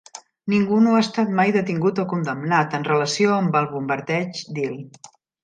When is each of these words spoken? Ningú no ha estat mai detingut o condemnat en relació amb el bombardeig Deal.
Ningú 0.51 0.77
no 0.85 0.95
ha 0.95 1.01
estat 1.03 1.33
mai 1.39 1.53
detingut 1.57 2.01
o 2.05 2.05
condemnat 2.13 2.73
en 2.79 2.87
relació 2.89 3.35
amb 3.37 3.61
el 3.61 3.69
bombardeig 3.75 4.43
Deal. 4.59 4.83